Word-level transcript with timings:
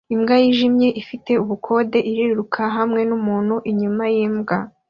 Imbwa 0.15 0.35
yijimye 0.43 0.87
ifite 1.01 1.31
ubukode 1.43 1.97
iriruka 2.11 2.61
hamwe 2.75 3.01
numuntu 3.09 3.55
inyuma 3.71 4.03
yimbwa 4.15 4.57